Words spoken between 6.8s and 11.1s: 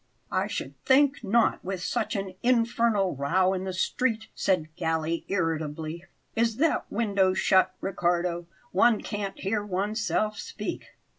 window shut, Riccardo? One can't hear one's self speak!"